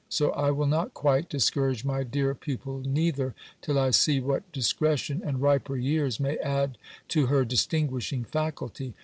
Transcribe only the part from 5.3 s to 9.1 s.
riper years, may add to her distinguishing faculty.